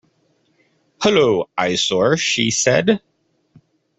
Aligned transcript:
"Hullo, 1.03 1.47
eyesore," 1.59 2.17
she 2.17 2.49
said. 2.49 3.03